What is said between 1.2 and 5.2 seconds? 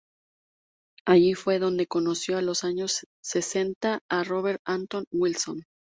fue donde conoció, en los años sesenta, a Robert Anton